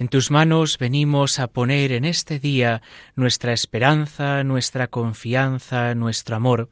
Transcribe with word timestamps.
en 0.00 0.08
tus 0.08 0.30
manos 0.30 0.78
venimos 0.78 1.38
a 1.38 1.48
poner 1.48 1.92
en 1.92 2.06
este 2.06 2.38
día 2.38 2.80
nuestra 3.16 3.52
esperanza, 3.52 4.42
nuestra 4.44 4.86
confianza, 4.88 5.94
nuestro 5.94 6.36
amor. 6.36 6.70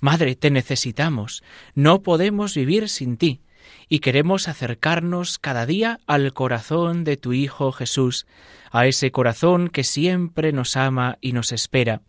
Madre, 0.00 0.36
te 0.36 0.50
necesitamos, 0.50 1.42
no 1.74 2.02
podemos 2.02 2.54
vivir 2.54 2.90
sin 2.90 3.16
ti, 3.16 3.40
y 3.88 4.00
queremos 4.00 4.46
acercarnos 4.46 5.38
cada 5.38 5.64
día 5.64 6.00
al 6.06 6.34
corazón 6.34 7.04
de 7.04 7.16
tu 7.16 7.32
Hijo 7.32 7.72
Jesús, 7.72 8.26
a 8.70 8.86
ese 8.86 9.10
corazón 9.10 9.68
que 9.68 9.82
siempre 9.82 10.52
nos 10.52 10.76
ama 10.76 11.16
y 11.22 11.32
nos 11.32 11.52
espera. 11.52 12.02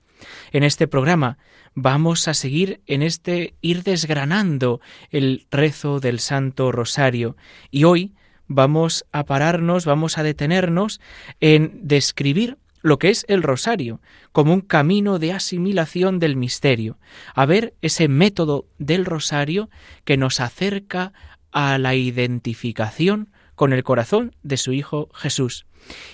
En 0.52 0.64
este 0.64 0.86
programa 0.86 1.38
vamos 1.76 2.28
a 2.28 2.34
seguir 2.34 2.82
en 2.88 3.04
este 3.04 3.56
ir 3.62 3.84
desgranando 3.84 4.82
el 5.12 5.48
rezo 5.50 6.02
del 6.02 6.20
Santo 6.20 6.74
Rosario, 6.74 7.38
y 7.72 7.86
hoy 7.86 8.17
vamos 8.48 9.06
a 9.12 9.26
pararnos, 9.26 9.86
vamos 9.86 10.18
a 10.18 10.24
detenernos 10.24 11.00
en 11.40 11.80
describir 11.84 12.58
lo 12.82 13.00
que 13.00 13.10
es 13.10 13.26
el 13.28 13.44
rosario, 13.44 14.02
como 14.32 14.54
un 14.54 14.62
camino 14.62 15.20
de 15.20 15.34
asimilación 15.34 16.20
del 16.20 16.36
misterio, 16.36 16.98
a 17.34 17.46
ver 17.46 17.74
ese 17.82 18.08
método 18.08 18.66
del 18.78 19.06
rosario 19.06 19.70
que 20.06 20.18
nos 20.18 20.40
acerca 20.40 21.14
a 21.52 21.78
la 21.78 21.96
identificación 21.96 23.30
con 23.56 23.74
el 23.74 23.84
corazón 23.84 24.36
de 24.44 24.58
su 24.58 24.74
Hijo 24.74 25.10
Jesús. 25.14 25.66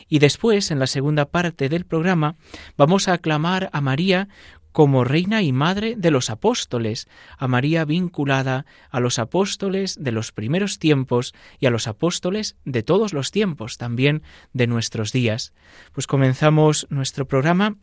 Y 0.07 0.19
después, 0.19 0.71
en 0.71 0.79
la 0.79 0.87
segunda 0.87 1.25
parte 1.25 1.67
del 1.67 1.85
programa, 1.85 2.35
vamos 2.77 3.07
a 3.07 3.13
aclamar 3.13 3.69
a 3.73 3.81
María 3.81 4.29
como 4.73 5.05
reina 5.05 5.41
y 5.41 5.53
madre 5.53 5.95
de 5.95 6.11
los 6.11 6.29
apóstoles, 6.29 7.07
a 7.37 7.47
María 7.47 7.85
vinculada 7.85 8.65
a 8.89 8.99
los 8.99 9.19
apóstoles 9.19 9.97
de 10.01 10.11
los 10.11 10.33
primeros 10.33 10.79
tiempos 10.79 11.33
y 11.59 11.67
a 11.67 11.69
los 11.69 11.87
apóstoles 11.87 12.57
de 12.65 12.83
todos 12.83 13.13
los 13.13 13.31
tiempos, 13.31 13.77
también 13.77 14.23
de 14.51 14.67
nuestros 14.67 15.13
días. 15.13 15.53
Pues 15.93 16.07
comenzamos 16.07 16.87
nuestro 16.89 17.25
programa 17.25 17.77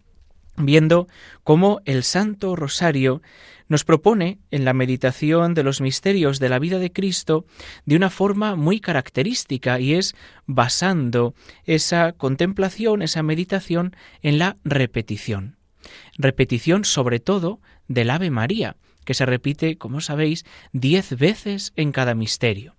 viendo 0.56 1.06
cómo 1.44 1.80
el 1.84 2.02
Santo 2.02 2.56
Rosario 2.56 3.22
nos 3.68 3.84
propone 3.84 4.40
en 4.50 4.64
la 4.64 4.74
meditación 4.74 5.54
de 5.54 5.62
los 5.62 5.80
misterios 5.80 6.40
de 6.40 6.48
la 6.48 6.58
vida 6.58 6.80
de 6.80 6.92
Cristo 6.92 7.46
de 7.86 7.94
una 7.94 8.10
forma 8.10 8.56
muy 8.56 8.80
característica 8.80 9.78
y 9.78 9.94
es 9.94 10.16
basando 10.46 11.34
esa 11.64 12.12
contemplación, 12.12 13.00
esa 13.00 13.22
meditación 13.22 13.94
en 14.22 14.40
la 14.40 14.56
repetición. 14.64 15.59
Repetición 16.16 16.84
sobre 16.84 17.20
todo 17.20 17.60
del 17.88 18.10
Ave 18.10 18.30
María, 18.30 18.76
que 19.04 19.14
se 19.14 19.26
repite, 19.26 19.76
como 19.76 20.00
sabéis, 20.00 20.44
diez 20.72 21.16
veces 21.16 21.72
en 21.76 21.92
cada 21.92 22.14
misterio. 22.14 22.76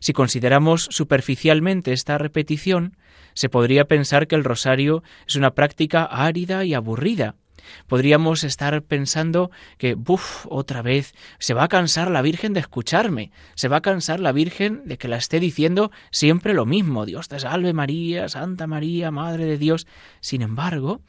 Si 0.00 0.12
consideramos 0.12 0.88
superficialmente 0.90 1.92
esta 1.92 2.18
repetición, 2.18 2.96
se 3.34 3.48
podría 3.48 3.86
pensar 3.86 4.26
que 4.26 4.36
el 4.36 4.44
rosario 4.44 5.02
es 5.26 5.36
una 5.36 5.54
práctica 5.54 6.04
árida 6.04 6.64
y 6.64 6.74
aburrida, 6.74 7.34
podríamos 7.86 8.44
estar 8.44 8.82
pensando 8.82 9.50
que, 9.78 9.94
buf, 9.94 10.46
otra 10.48 10.82
vez, 10.82 11.14
se 11.38 11.54
va 11.54 11.64
a 11.64 11.68
cansar 11.68 12.10
la 12.10 12.22
Virgen 12.22 12.52
de 12.52 12.60
escucharme, 12.60 13.30
se 13.54 13.68
va 13.68 13.78
a 13.78 13.82
cansar 13.82 14.20
la 14.20 14.32
Virgen 14.32 14.82
de 14.84 14.98
que 14.98 15.08
la 15.08 15.16
esté 15.16 15.40
diciendo 15.40 15.90
siempre 16.10 16.54
lo 16.54 16.66
mismo, 16.66 17.06
Dios 17.06 17.28
te 17.28 17.38
salve 17.38 17.72
María, 17.72 18.28
Santa 18.28 18.66
María, 18.66 19.10
Madre 19.10 19.44
de 19.44 19.58
Dios. 19.58 19.86
Sin 20.20 20.42
embargo, 20.42 21.00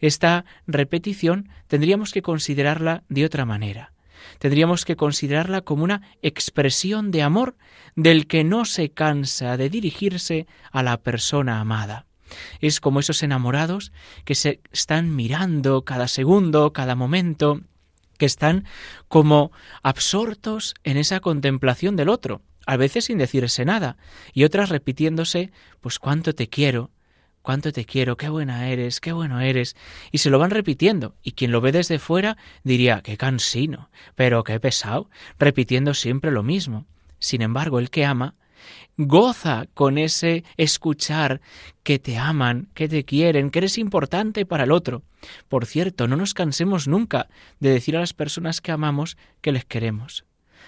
esta 0.00 0.44
repetición 0.66 1.48
tendríamos 1.66 2.12
que 2.12 2.22
considerarla 2.22 3.02
de 3.08 3.24
otra 3.24 3.44
manera. 3.44 3.92
Tendríamos 4.38 4.84
que 4.84 4.96
considerarla 4.96 5.62
como 5.62 5.84
una 5.84 6.02
expresión 6.22 7.10
de 7.10 7.22
amor 7.22 7.56
del 7.94 8.26
que 8.26 8.44
no 8.44 8.64
se 8.64 8.90
cansa 8.90 9.56
de 9.56 9.70
dirigirse 9.70 10.46
a 10.70 10.82
la 10.82 10.98
persona 10.98 11.60
amada. 11.60 12.06
Es 12.60 12.80
como 12.80 13.00
esos 13.00 13.22
enamorados 13.22 13.92
que 14.24 14.34
se 14.34 14.60
están 14.72 15.14
mirando 15.14 15.84
cada 15.84 16.08
segundo, 16.08 16.72
cada 16.72 16.94
momento, 16.94 17.60
que 18.18 18.26
están 18.26 18.64
como 19.08 19.52
absortos 19.82 20.74
en 20.84 20.96
esa 20.96 21.20
contemplación 21.20 21.96
del 21.96 22.08
otro, 22.08 22.42
a 22.66 22.76
veces 22.76 23.06
sin 23.06 23.18
decirse 23.18 23.64
nada, 23.64 23.96
y 24.32 24.44
otras 24.44 24.68
repitiéndose, 24.68 25.52
pues 25.80 25.98
cuánto 25.98 26.34
te 26.34 26.48
quiero, 26.48 26.90
cuánto 27.42 27.72
te 27.72 27.84
quiero, 27.84 28.16
qué 28.16 28.28
buena 28.28 28.68
eres, 28.68 29.00
qué 29.00 29.12
bueno 29.12 29.40
eres, 29.40 29.76
y 30.10 30.18
se 30.18 30.30
lo 30.30 30.38
van 30.38 30.50
repitiendo, 30.50 31.14
y 31.22 31.32
quien 31.32 31.52
lo 31.52 31.60
ve 31.60 31.70
desde 31.70 31.98
fuera 31.98 32.36
diría, 32.64 33.02
qué 33.02 33.16
cansino, 33.16 33.90
pero 34.16 34.42
qué 34.42 34.58
pesado, 34.58 35.08
repitiendo 35.38 35.94
siempre 35.94 36.32
lo 36.32 36.42
mismo. 36.42 36.86
Sin 37.18 37.42
embargo, 37.42 37.78
el 37.78 37.90
que 37.90 38.04
ama 38.04 38.34
Goza 38.96 39.66
con 39.74 39.98
ese 39.98 40.44
escuchar 40.56 41.40
que 41.82 41.98
te 41.98 42.18
aman, 42.18 42.68
que 42.74 42.88
te 42.88 43.04
quieren, 43.04 43.50
que 43.50 43.60
eres 43.60 43.78
importante 43.78 44.46
para 44.46 44.64
el 44.64 44.72
otro. 44.72 45.02
Por 45.48 45.66
cierto, 45.66 46.08
no 46.08 46.16
nos 46.16 46.34
cansemos 46.34 46.88
nunca 46.88 47.28
de 47.60 47.70
decir 47.70 47.96
a 47.96 48.00
las 48.00 48.14
personas 48.14 48.60
que 48.60 48.72
amamos 48.72 49.16
que 49.40 49.52
les 49.52 49.64
queremos. 49.64 50.24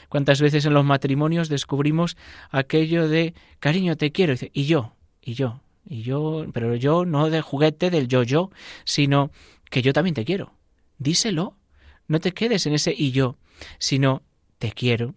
¿Cuántas 0.08 0.40
veces 0.40 0.64
en 0.64 0.74
los 0.74 0.84
matrimonios 0.84 1.48
descubrimos 1.48 2.16
aquello 2.50 3.08
de 3.08 3.34
cariño, 3.60 3.96
te 3.96 4.10
quiero? 4.12 4.34
Y 4.52 4.64
yo, 4.64 4.94
y 5.20 5.34
yo, 5.34 5.60
y 5.86 6.02
yo, 6.02 6.46
pero 6.52 6.74
yo 6.76 7.04
no 7.04 7.30
de 7.30 7.42
juguete 7.42 7.90
del 7.90 8.08
yo-yo, 8.08 8.50
sino 8.84 9.30
que 9.70 9.82
yo 9.82 9.92
también 9.92 10.14
te 10.14 10.24
quiero. 10.24 10.52
Díselo. 10.98 11.54
No 12.06 12.20
te 12.20 12.32
quedes 12.32 12.66
en 12.66 12.72
ese 12.72 12.94
y 12.96 13.10
yo, 13.10 13.36
sino 13.78 14.22
te 14.58 14.72
quiero, 14.72 15.14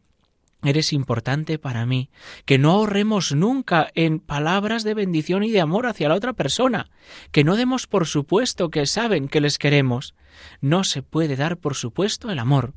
Eres 0.64 0.94
importante 0.94 1.58
para 1.58 1.86
mí. 1.86 2.10
Que 2.46 2.58
no 2.58 2.72
ahorremos 2.72 3.34
nunca 3.34 3.90
en 3.96 4.20
palabras 4.20 4.84
de 4.84 4.94
bendición 4.94 5.44
y 5.44 5.52
de 5.52 5.62
amor 5.62 5.88
hacia 5.88 6.10
la 6.10 6.16
otra 6.16 6.34
persona. 6.34 6.90
Que 7.32 7.44
no 7.44 7.56
demos 7.56 7.88
por 7.88 8.06
supuesto 8.06 8.70
que 8.70 8.86
saben 8.86 9.28
que 9.28 9.42
les 9.42 9.58
queremos. 9.58 10.14
No 10.60 10.84
se 10.84 11.02
puede 11.02 11.36
dar 11.36 11.58
por 11.58 11.76
supuesto 11.76 12.30
el 12.30 12.40
amor. 12.40 12.74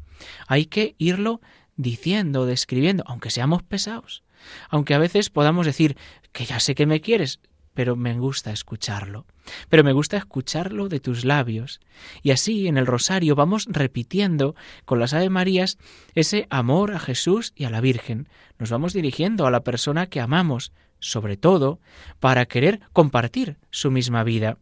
Hay 0.46 0.66
que 0.66 0.94
irlo 0.98 1.40
diciendo, 1.76 2.46
describiendo, 2.46 3.04
aunque 3.06 3.30
seamos 3.30 3.62
pesados. 3.62 4.22
Aunque 4.70 4.94
a 4.94 4.98
veces 4.98 5.30
podamos 5.30 5.66
decir 5.66 5.96
que 6.32 6.44
ya 6.44 6.60
sé 6.60 6.74
que 6.74 6.86
me 6.86 7.00
quieres, 7.00 7.40
pero 7.74 7.96
me 7.96 8.18
gusta 8.18 8.52
escucharlo. 8.52 9.26
Pero 9.68 9.84
me 9.84 9.92
gusta 9.92 10.16
escucharlo 10.16 10.88
de 10.88 11.00
tus 11.00 11.24
labios. 11.24 11.80
Y 12.22 12.30
así 12.30 12.68
en 12.68 12.78
el 12.78 12.86
rosario 12.86 13.34
vamos 13.34 13.66
repitiendo 13.68 14.54
con 14.84 15.00
las 15.00 15.12
Ave 15.12 15.28
Marías 15.28 15.76
ese 16.14 16.46
amor 16.50 16.92
a 16.92 17.00
Jesús 17.00 17.52
y 17.54 17.64
a 17.64 17.70
la 17.70 17.80
Virgen. 17.80 18.28
Nos 18.58 18.70
vamos 18.70 18.92
dirigiendo 18.92 19.46
a 19.46 19.50
la 19.50 19.64
persona 19.64 20.06
que 20.06 20.20
amamos, 20.20 20.72
sobre 21.00 21.36
todo 21.36 21.80
para 22.20 22.46
querer 22.46 22.80
compartir 22.92 23.58
su 23.70 23.90
misma 23.90 24.24
vida. 24.24 24.58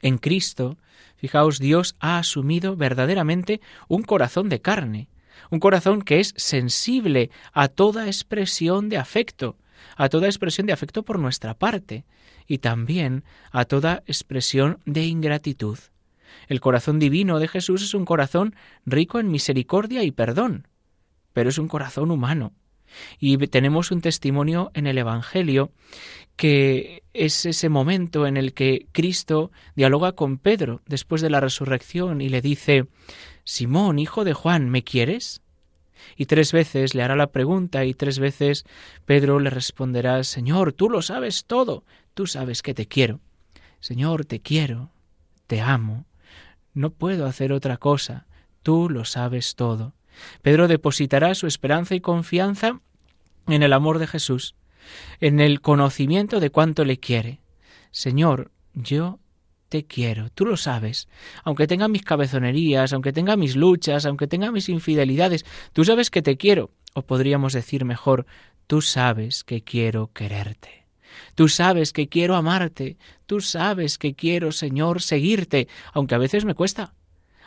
En 0.00 0.18
Cristo, 0.18 0.78
fijaos, 1.16 1.58
Dios 1.58 1.94
ha 2.00 2.18
asumido 2.18 2.76
verdaderamente 2.76 3.60
un 3.86 4.02
corazón 4.02 4.48
de 4.48 4.60
carne, 4.60 5.08
un 5.50 5.60
corazón 5.60 6.02
que 6.02 6.18
es 6.18 6.34
sensible 6.36 7.30
a 7.52 7.68
toda 7.68 8.06
expresión 8.06 8.88
de 8.88 8.96
afecto, 8.96 9.56
a 9.96 10.08
toda 10.08 10.26
expresión 10.26 10.66
de 10.66 10.72
afecto 10.72 11.02
por 11.02 11.18
nuestra 11.18 11.54
parte 11.54 12.04
y 12.46 12.58
también 12.58 13.24
a 13.50 13.64
toda 13.64 14.02
expresión 14.06 14.78
de 14.84 15.04
ingratitud. 15.04 15.78
El 16.48 16.60
corazón 16.60 16.98
divino 16.98 17.38
de 17.38 17.48
Jesús 17.48 17.82
es 17.82 17.94
un 17.94 18.04
corazón 18.04 18.54
rico 18.86 19.20
en 19.20 19.30
misericordia 19.30 20.02
y 20.02 20.10
perdón, 20.10 20.66
pero 21.32 21.50
es 21.50 21.58
un 21.58 21.68
corazón 21.68 22.10
humano. 22.10 22.52
Y 23.18 23.38
tenemos 23.46 23.90
un 23.90 24.02
testimonio 24.02 24.70
en 24.74 24.86
el 24.86 24.98
Evangelio 24.98 25.72
que 26.36 27.02
es 27.14 27.46
ese 27.46 27.68
momento 27.68 28.26
en 28.26 28.36
el 28.36 28.52
que 28.52 28.86
Cristo 28.92 29.50
dialoga 29.74 30.12
con 30.12 30.38
Pedro 30.38 30.82
después 30.86 31.22
de 31.22 31.30
la 31.30 31.40
resurrección 31.40 32.20
y 32.20 32.28
le 32.28 32.40
dice, 32.40 32.86
Simón, 33.44 33.98
hijo 33.98 34.24
de 34.24 34.34
Juan, 34.34 34.70
¿me 34.70 34.82
quieres? 34.82 35.42
Y 36.16 36.26
tres 36.26 36.52
veces 36.52 36.94
le 36.94 37.02
hará 37.02 37.16
la 37.16 37.28
pregunta 37.28 37.84
y 37.84 37.94
tres 37.94 38.18
veces 38.18 38.64
Pedro 39.04 39.40
le 39.40 39.50
responderá, 39.50 40.22
Señor, 40.24 40.72
tú 40.72 40.90
lo 40.90 41.02
sabes 41.02 41.44
todo, 41.44 41.84
tú 42.14 42.26
sabes 42.26 42.62
que 42.62 42.74
te 42.74 42.86
quiero. 42.86 43.20
Señor, 43.80 44.24
te 44.24 44.40
quiero, 44.40 44.90
te 45.46 45.60
amo, 45.60 46.06
no 46.74 46.90
puedo 46.90 47.26
hacer 47.26 47.52
otra 47.52 47.76
cosa, 47.76 48.26
tú 48.62 48.88
lo 48.88 49.04
sabes 49.04 49.54
todo. 49.54 49.94
Pedro 50.42 50.68
depositará 50.68 51.34
su 51.34 51.46
esperanza 51.46 51.94
y 51.94 52.00
confianza 52.00 52.80
en 53.48 53.62
el 53.62 53.72
amor 53.72 53.98
de 53.98 54.06
Jesús, 54.06 54.54
en 55.20 55.40
el 55.40 55.60
conocimiento 55.60 56.40
de 56.40 56.50
cuánto 56.50 56.84
le 56.84 56.98
quiere. 56.98 57.40
Señor, 57.90 58.50
yo 58.74 59.18
te 59.72 59.86
quiero, 59.86 60.28
tú 60.28 60.44
lo 60.44 60.58
sabes. 60.58 61.08
Aunque 61.44 61.66
tenga 61.66 61.88
mis 61.88 62.02
cabezonerías, 62.02 62.92
aunque 62.92 63.10
tenga 63.10 63.36
mis 63.36 63.56
luchas, 63.56 64.04
aunque 64.04 64.26
tenga 64.26 64.52
mis 64.52 64.68
infidelidades, 64.68 65.46
tú 65.72 65.82
sabes 65.82 66.10
que 66.10 66.20
te 66.20 66.36
quiero. 66.36 66.72
O 66.92 67.00
podríamos 67.00 67.54
decir 67.54 67.86
mejor, 67.86 68.26
tú 68.66 68.82
sabes 68.82 69.44
que 69.44 69.62
quiero 69.64 70.10
quererte. 70.12 70.84
Tú 71.34 71.48
sabes 71.48 71.94
que 71.94 72.10
quiero 72.10 72.36
amarte, 72.36 72.98
tú 73.24 73.40
sabes 73.40 73.96
que 73.96 74.12
quiero, 74.12 74.52
Señor, 74.52 75.00
seguirte, 75.00 75.68
aunque 75.94 76.16
a 76.16 76.18
veces 76.18 76.44
me 76.44 76.54
cuesta, 76.54 76.92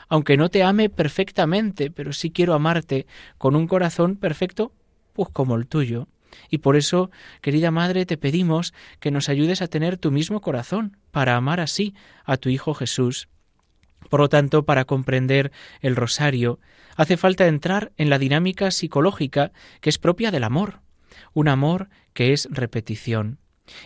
aunque 0.09 0.35
no 0.35 0.49
te 0.49 0.63
ame 0.63 0.89
perfectamente, 0.89 1.91
pero 1.91 2.11
sí 2.11 2.31
quiero 2.31 2.55
amarte 2.55 3.05
con 3.37 3.55
un 3.55 3.67
corazón 3.67 4.15
perfecto, 4.15 4.71
pues 5.13 5.29
como 5.29 5.53
el 5.53 5.67
tuyo. 5.67 6.07
Y 6.49 6.57
por 6.57 6.75
eso, 6.75 7.11
querida 7.41 7.69
Madre, 7.69 8.07
te 8.07 8.17
pedimos 8.17 8.73
que 8.99 9.11
nos 9.11 9.29
ayudes 9.29 9.61
a 9.61 9.67
tener 9.67 9.97
tu 9.97 10.11
mismo 10.11 10.41
corazón, 10.41 10.97
para 11.15 11.37
amar 11.37 11.61
así 11.61 11.95
a 12.25 12.35
tu 12.35 12.49
Hijo 12.49 12.73
Jesús. 12.73 13.29
Por 14.09 14.19
lo 14.19 14.27
tanto, 14.27 14.65
para 14.65 14.83
comprender 14.83 15.53
el 15.79 15.95
rosario, 15.95 16.59
hace 16.97 17.15
falta 17.15 17.47
entrar 17.47 17.93
en 17.95 18.09
la 18.09 18.19
dinámica 18.19 18.69
psicológica 18.69 19.53
que 19.79 19.89
es 19.89 19.97
propia 19.97 20.29
del 20.29 20.43
amor, 20.43 20.81
un 21.33 21.47
amor 21.47 21.87
que 22.11 22.33
es 22.33 22.49
repetición. 22.51 23.39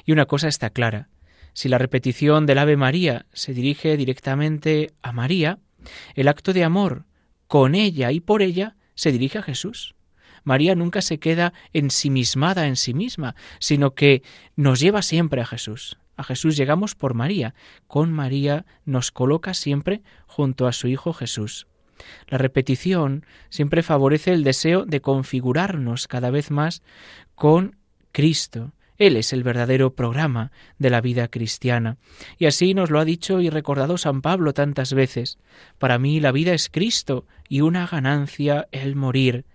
Y 0.06 0.12
una 0.12 0.26
cosa 0.26 0.48
está 0.48 0.72
clara, 0.72 1.10
si 1.54 1.70
la 1.70 1.78
repetición 1.78 2.48
del 2.48 2.58
Ave 2.58 2.78
María 2.78 3.28
se 3.32 3.54
dirige 3.54 3.96
directamente 3.96 4.92
a 5.04 5.12
María, 5.12 5.60
el 6.16 6.30
acto 6.30 6.52
de 6.52 6.64
amor 6.64 7.06
con 7.46 7.76
ella 7.76 8.12
y 8.12 8.22
por 8.22 8.42
ella 8.42 8.76
se 8.96 9.12
dirige 9.12 9.38
a 9.38 9.44
Jesús. 9.44 9.94
María 10.44 10.74
nunca 10.74 11.04
se 11.04 11.20
queda 11.20 11.54
ensimismada 11.74 12.66
en 12.66 12.76
sí 12.76 12.96
misma, 12.96 13.36
sino 13.60 13.94
que 13.94 14.24
nos 14.56 14.80
lleva 14.80 15.04
siempre 15.04 15.42
a 15.42 15.46
Jesús. 15.46 16.00
A 16.20 16.24
Jesús 16.26 16.58
llegamos 16.58 16.96
por 16.96 17.14
María. 17.14 17.56
Con 17.88 18.12
María 18.12 18.66
nos 18.84 19.10
coloca 19.10 19.54
siempre 19.54 20.02
junto 20.28 20.68
a 20.68 20.74
su 20.74 20.90
Hijo 20.90 21.14
Jesús. 21.14 21.66
La 22.28 22.38
repetición 22.38 23.26
siempre 23.50 23.84
favorece 23.84 24.34
el 24.34 24.44
deseo 24.44 24.84
de 24.84 25.00
configurarnos 25.00 26.10
cada 26.10 26.30
vez 26.30 26.52
más 26.52 26.84
con 27.36 27.78
Cristo, 28.12 28.74
él 28.98 29.16
es 29.16 29.32
el 29.32 29.44
verdadero 29.44 29.96
programa 29.96 30.52
de 30.78 30.90
la 30.90 31.00
vida 31.00 31.30
cristiana. 31.30 31.96
Y 32.38 32.48
así 32.48 32.74
nos 32.74 32.90
lo 32.90 33.00
ha 33.00 33.06
dicho 33.06 33.40
y 33.40 33.50
recordado 33.50 33.98
San 33.98 34.22
Pablo 34.22 34.54
tantas 34.54 34.94
veces. 34.94 35.40
Para 35.78 36.00
mí 36.00 36.20
la 36.20 36.34
vida 36.34 36.54
es 36.54 36.68
Cristo 36.70 37.26
y 37.48 37.62
una 37.62 37.88
ganancia 37.88 38.68
el 38.74 38.98
morir. 38.98 39.46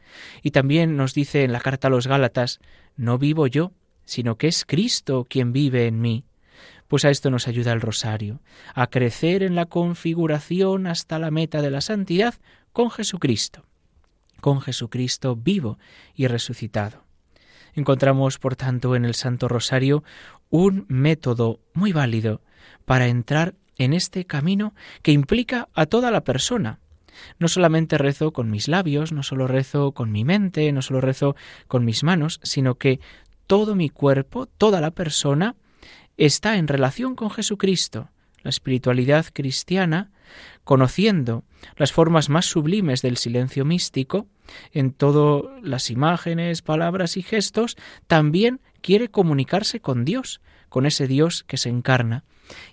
Y 0.43 0.53
también 0.53 0.97
nos 0.97 1.13
dice 1.13 1.45
en 1.45 1.53
la 1.53 1.61
carta 1.61 1.89
a 1.89 1.91
los 1.91 2.07
Gálatas, 2.07 2.59
no 2.97 3.19
vivo 3.19 3.47
yo, 3.47 3.73
sino 4.07 4.39
que 4.39 4.49
es 4.49 4.65
Cristo 4.65 5.27
quien 5.29 5.53
vive 5.53 5.89
en 5.89 6.01
mí. 6.01 6.25
Pues 6.89 7.05
a 7.05 7.11
esto 7.11 7.31
nos 7.31 7.49
ayuda 7.49 7.73
el 7.73 7.81
rosario, 7.81 8.41
a 8.75 8.87
crecer 8.89 9.43
en 9.43 9.55
la 9.55 9.67
configuración 9.67 10.87
hasta 10.87 11.19
la 11.19 11.31
meta 11.31 11.63
de 11.63 11.71
la 11.71 11.81
santidad 11.81 12.35
con 12.73 12.91
Jesucristo, 12.91 13.65
con 14.41 14.61
Jesucristo 14.61 15.37
vivo 15.37 15.79
y 16.15 16.27
resucitado. 16.27 17.05
Encontramos, 17.75 18.39
por 18.39 18.55
tanto, 18.57 18.95
en 18.95 19.05
el 19.05 19.15
Santo 19.15 19.49
Rosario 19.49 20.05
un 20.51 20.85
método 20.89 21.61
muy 21.73 21.93
válido 21.93 22.41
para 22.85 23.09
entrar 23.09 23.55
en 23.77 23.93
este 23.93 24.25
camino 24.25 24.75
que 25.03 25.13
implica 25.13 25.69
a 25.75 25.87
toda 25.87 26.11
la 26.11 26.23
persona. 26.23 26.79
No 27.39 27.49
solamente 27.49 27.99
rezo 27.99 28.33
con 28.33 28.51
mis 28.51 28.69
labios, 28.69 29.13
no 29.13 29.23
solo 29.23 29.47
rezo 29.47 29.93
con 29.93 30.13
mi 30.13 30.25
mente, 30.25 30.71
no 30.73 30.83
solo 30.83 31.01
rezo 31.01 31.37
con 31.67 31.85
mis 31.85 32.03
manos, 32.03 32.41
sino 32.43 32.77
que 32.77 33.01
todo 33.47 33.75
mi 33.75 33.89
cuerpo, 33.89 34.47
toda 34.47 34.81
la 34.81 34.91
persona, 34.91 35.57
está 36.17 36.57
en 36.57 36.69
relación 36.69 37.15
con 37.15 37.31
Jesucristo. 37.31 38.11
La 38.43 38.51
espiritualidad 38.51 39.27
cristiana, 39.33 40.11
conociendo 40.65 41.45
las 41.77 41.93
formas 41.93 42.29
más 42.29 42.45
sublimes 42.47 43.01
del 43.01 43.17
silencio 43.17 43.65
místico, 43.65 44.27
en 44.73 44.93
todas 44.93 45.45
las 45.63 45.91
imágenes, 45.91 46.61
palabras 46.61 47.17
y 47.17 47.23
gestos, 47.23 47.77
también 48.07 48.61
quiere 48.83 49.09
comunicarse 49.09 49.81
con 49.81 50.05
Dios, 50.05 50.43
con 50.69 50.85
ese 50.85 51.07
Dios 51.07 51.45
que 51.45 51.57
se 51.57 51.71
encarna. 51.71 52.25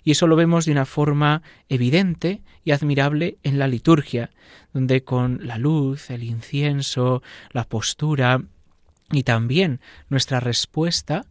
Y 0.04 0.10
eso 0.10 0.26
lo 0.26 0.36
vemos 0.36 0.66
de 0.66 0.72
una 0.72 0.84
forma 0.84 1.42
evidente 1.70 2.42
y 2.64 2.72
admirable 2.72 3.38
en 3.42 3.58
la 3.58 3.68
liturgia, 3.68 4.30
donde 4.74 5.04
con 5.04 5.46
la 5.46 5.56
luz, 5.56 6.10
el 6.10 6.22
incienso, 6.22 7.22
la 7.50 7.64
postura 7.64 8.42
y 9.10 9.22
también 9.22 9.80
nuestra 10.08 10.40
respuesta 10.40 11.26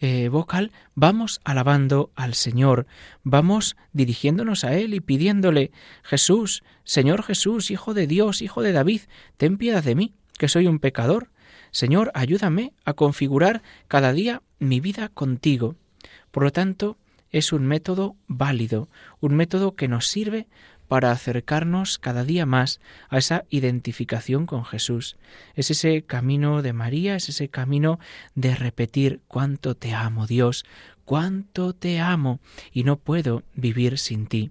eh, 0.00 0.28
vocal, 0.28 0.72
vamos 0.94 1.40
alabando 1.44 2.10
al 2.14 2.34
Señor, 2.34 2.86
vamos 3.22 3.76
dirigiéndonos 3.92 4.64
a 4.64 4.74
Él 4.74 4.94
y 4.94 5.00
pidiéndole, 5.00 5.72
Jesús, 6.02 6.62
Señor 6.84 7.22
Jesús, 7.22 7.70
Hijo 7.70 7.94
de 7.94 8.06
Dios, 8.06 8.42
Hijo 8.42 8.62
de 8.62 8.72
David, 8.72 9.02
ten 9.36 9.58
piedad 9.58 9.82
de 9.82 9.94
mí, 9.94 10.14
que 10.38 10.48
soy 10.48 10.66
un 10.66 10.78
pecador. 10.78 11.30
Señor, 11.70 12.10
ayúdame 12.14 12.72
a 12.84 12.94
configurar 12.94 13.62
cada 13.88 14.12
día 14.12 14.42
mi 14.58 14.80
vida 14.80 15.08
contigo. 15.08 15.76
Por 16.30 16.44
lo 16.44 16.52
tanto, 16.52 16.96
es 17.30 17.52
un 17.52 17.66
método 17.66 18.16
válido, 18.28 18.88
un 19.20 19.34
método 19.34 19.74
que 19.74 19.88
nos 19.88 20.06
sirve 20.08 20.46
para 20.88 21.10
acercarnos 21.10 21.98
cada 21.98 22.24
día 22.24 22.46
más 22.46 22.80
a 23.08 23.18
esa 23.18 23.44
identificación 23.50 24.46
con 24.46 24.64
Jesús. 24.64 25.16
Es 25.54 25.70
ese 25.70 26.02
camino 26.02 26.62
de 26.62 26.72
María, 26.72 27.16
es 27.16 27.28
ese 27.28 27.48
camino 27.48 27.98
de 28.34 28.54
repetir 28.54 29.20
cuánto 29.28 29.74
te 29.74 29.94
amo, 29.94 30.26
Dios, 30.26 30.64
cuánto 31.04 31.72
te 31.72 32.00
amo 32.00 32.40
y 32.72 32.84
no 32.84 32.96
puedo 32.96 33.42
vivir 33.54 33.98
sin 33.98 34.26
ti. 34.26 34.50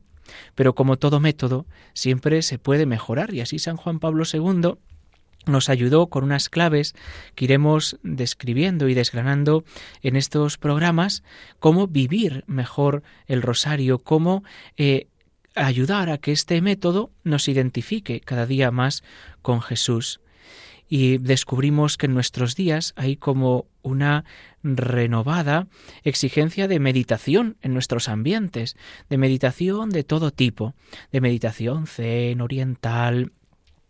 Pero 0.56 0.74
como 0.74 0.98
todo 0.98 1.20
método, 1.20 1.66
siempre 1.94 2.42
se 2.42 2.58
puede 2.58 2.86
mejorar 2.86 3.34
y 3.34 3.42
así 3.42 3.60
San 3.60 3.78
Juan 3.78 4.00
Pablo 4.00 4.24
II 4.32 4.78
nos 5.46 5.70
ayudó 5.70 6.08
con 6.08 6.24
unas 6.24 6.50
claves 6.50 6.96
que 7.36 7.46
iremos 7.46 8.00
describiendo 8.04 8.90
y 8.90 8.94
desgranando 8.94 9.64
en 10.02 10.16
estos 10.16 10.58
programas, 10.58 11.24
cómo 11.60 11.88
vivir 11.88 12.44
mejor 12.48 13.04
el 13.28 13.42
rosario, 13.42 14.00
cómo 14.00 14.44
eh, 14.78 15.08
ayudar 15.56 16.10
a 16.10 16.18
que 16.18 16.32
este 16.32 16.62
método 16.62 17.12
nos 17.24 17.48
identifique 17.48 18.20
cada 18.20 18.46
día 18.46 18.72
más 18.72 19.04
con 19.42 19.62
Jesús. 19.62 20.20
Y 20.88 21.18
descubrimos 21.18 21.98
que 21.98 22.06
en 22.06 22.14
nuestros 22.14 22.56
días 22.56 22.94
hay 22.96 23.16
como 23.16 23.66
una 23.82 24.24
renovada 24.62 25.68
exigencia 26.04 26.68
de 26.68 26.80
meditación 26.80 27.58
en 27.62 27.74
nuestros 27.74 28.08
ambientes, 28.08 28.76
de 29.10 29.18
meditación 29.18 29.90
de 29.90 30.04
todo 30.04 30.32
tipo, 30.32 30.76
de 31.12 31.22
meditación 31.22 31.88
zen, 31.88 32.42
oriental, 32.42 33.32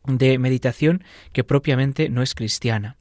de 0.05 0.37
meditación 0.37 1.03
que 1.33 1.43
propiamente 1.43 2.09
no 2.09 2.21
es 2.21 2.33
cristiana. 2.33 2.97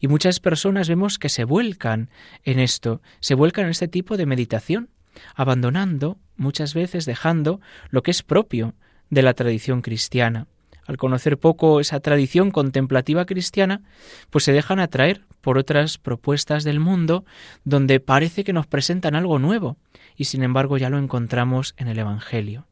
Y 0.00 0.08
muchas 0.08 0.38
personas 0.38 0.88
vemos 0.88 1.18
que 1.18 1.28
se 1.28 1.44
vuelcan 1.44 2.10
en 2.44 2.58
esto, 2.58 3.00
se 3.20 3.34
vuelcan 3.34 3.64
en 3.64 3.70
este 3.70 3.88
tipo 3.88 4.16
de 4.16 4.26
meditación, 4.26 4.90
abandonando, 5.34 6.18
muchas 6.36 6.74
veces 6.74 7.04
dejando, 7.04 7.60
lo 7.90 8.02
que 8.02 8.10
es 8.10 8.22
propio 8.22 8.74
de 9.10 9.22
la 9.22 9.34
tradición 9.34 9.82
cristiana. 9.82 10.46
Al 10.86 10.96
conocer 10.96 11.38
poco 11.38 11.80
esa 11.80 12.00
tradición 12.00 12.50
contemplativa 12.50 13.24
cristiana, 13.24 13.82
pues 14.30 14.44
se 14.44 14.52
dejan 14.52 14.80
atraer 14.80 15.22
por 15.40 15.58
otras 15.58 15.98
propuestas 15.98 16.64
del 16.64 16.80
mundo 16.80 17.24
donde 17.64 18.00
parece 18.00 18.42
que 18.42 18.52
nos 18.52 18.66
presentan 18.66 19.14
algo 19.14 19.38
nuevo 19.38 19.76
y 20.16 20.24
sin 20.24 20.42
embargo 20.42 20.78
ya 20.78 20.90
lo 20.90 20.98
encontramos 20.98 21.74
en 21.76 21.88
el 21.88 21.98
Evangelio. 21.98 22.66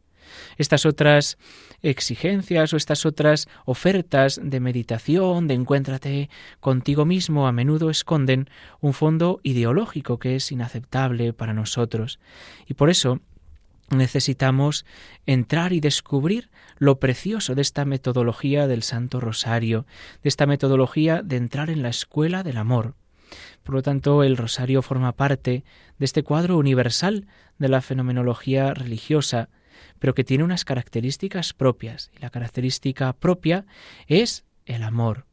Estas 0.57 0.87
otras 0.87 1.39
exigencias 1.83 2.73
o 2.73 2.77
estas 2.77 3.07
otras 3.07 3.49
ofertas 3.65 4.41
de 4.43 4.61
meditación, 4.61 5.49
de 5.49 5.55
encuéntrate 5.55 6.31
contigo 6.61 7.05
mismo, 7.05 7.47
a 7.47 7.53
menudo 7.53 7.91
esconden 7.91 8.49
un 8.81 8.93
fondo 8.93 9.41
ideológico 9.43 10.19
que 10.19 10.37
es 10.37 10.53
inaceptable 10.53 11.33
para 11.33 11.55
nosotros. 11.55 12.19
Y 12.67 12.75
por 12.75 12.91
eso 12.91 13.21
necesitamos 13.91 14.85
entrar 15.27 15.73
y 15.73 15.81
descubrir 15.81 16.51
lo 16.79 16.99
precioso 17.01 17.55
de 17.55 17.63
esta 17.63 17.85
metodología 17.85 18.67
del 18.67 18.83
Santo 18.83 19.21
Rosario, 19.21 19.87
de 20.23 20.29
esta 20.29 20.47
metodología 20.47 21.23
de 21.23 21.37
entrar 21.37 21.71
en 21.71 21.83
la 21.83 21.89
escuela 21.89 22.43
del 22.43 22.57
amor. 22.57 22.95
Por 23.63 23.75
lo 23.75 23.83
tanto, 23.83 24.23
el 24.23 24.37
rosario 24.37 24.83
forma 24.83 25.13
parte 25.13 25.65
de 25.99 26.05
este 26.05 26.23
cuadro 26.23 26.57
universal 26.57 27.27
de 27.59 27.69
la 27.69 27.81
fenomenología 27.81 28.75
religiosa, 28.75 29.49
pero 29.99 30.15
que 30.15 30.25
tiene 30.25 30.45
unas 30.45 30.65
características 30.65 31.53
propias. 31.53 32.11
Y 32.17 32.21
la 32.21 32.31
característica 32.31 33.13
propia 33.13 33.67
es 34.07 34.45
el 34.67 34.83
amor. 34.83 35.27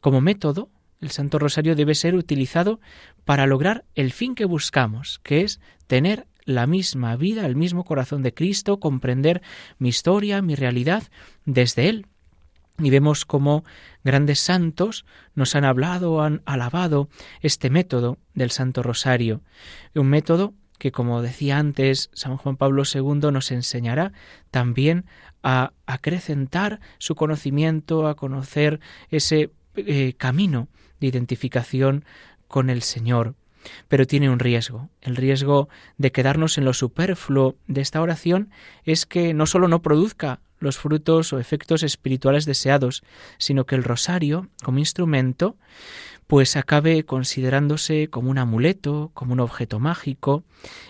Como 0.00 0.20
método, 0.20 0.70
el 1.00 1.10
Santo 1.10 1.38
Rosario 1.38 1.76
debe 1.76 1.94
ser 1.94 2.14
utilizado 2.14 2.80
para 3.24 3.46
lograr 3.46 3.84
el 3.94 4.12
fin 4.12 4.34
que 4.34 4.44
buscamos, 4.44 5.20
que 5.22 5.42
es 5.42 5.60
tener 5.86 6.26
la 6.44 6.66
misma 6.66 7.16
vida, 7.16 7.46
el 7.46 7.56
mismo 7.56 7.84
corazón 7.84 8.22
de 8.22 8.34
Cristo, 8.34 8.80
comprender 8.80 9.42
mi 9.78 9.88
historia, 9.88 10.42
mi 10.42 10.54
realidad 10.54 11.04
desde 11.44 11.88
Él. 11.88 12.06
Y 12.78 12.90
vemos 12.90 13.24
cómo 13.26 13.64
grandes 14.04 14.40
santos 14.40 15.04
nos 15.34 15.54
han 15.54 15.64
hablado, 15.64 16.22
han 16.22 16.42
alabado 16.46 17.08
este 17.40 17.68
método 17.68 18.18
del 18.34 18.50
Santo 18.50 18.82
Rosario, 18.82 19.42
un 19.94 20.08
método 20.08 20.54
que 20.80 20.90
como 20.90 21.20
decía 21.20 21.58
antes, 21.58 22.10
San 22.14 22.38
Juan 22.38 22.56
Pablo 22.56 22.82
II 22.92 23.30
nos 23.30 23.52
enseñará 23.52 24.12
también 24.50 25.04
a 25.42 25.72
acrecentar 25.84 26.80
su 26.96 27.14
conocimiento, 27.14 28.08
a 28.08 28.16
conocer 28.16 28.80
ese 29.10 29.50
eh, 29.76 30.14
camino 30.16 30.68
de 30.98 31.08
identificación 31.08 32.06
con 32.48 32.70
el 32.70 32.80
Señor. 32.80 33.34
Pero 33.88 34.06
tiene 34.06 34.30
un 34.30 34.38
riesgo. 34.38 34.88
El 35.02 35.16
riesgo 35.16 35.68
de 35.98 36.12
quedarnos 36.12 36.56
en 36.56 36.64
lo 36.64 36.72
superfluo 36.72 37.56
de 37.66 37.82
esta 37.82 38.00
oración 38.00 38.48
es 38.84 39.04
que 39.04 39.34
no 39.34 39.44
solo 39.44 39.68
no 39.68 39.82
produzca 39.82 40.40
los 40.60 40.78
frutos 40.78 41.32
o 41.32 41.40
efectos 41.40 41.82
espirituales 41.82 42.44
deseados, 42.44 43.02
sino 43.38 43.66
que 43.66 43.74
el 43.74 43.82
rosario, 43.82 44.48
como 44.62 44.78
instrumento, 44.78 45.56
pues 46.30 46.54
acabe 46.54 47.04
considerándose 47.04 48.08
como 48.08 48.30
un 48.30 48.38
amuleto, 48.38 49.10
como 49.14 49.32
un 49.32 49.40
objeto 49.40 49.80
mágico, 49.80 50.44